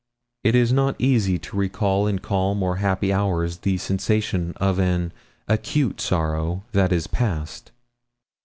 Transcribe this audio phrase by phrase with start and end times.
[0.43, 5.13] It is not easy to recall in calm and happy hours the sensations of an
[5.47, 7.71] acute sorrow that is past.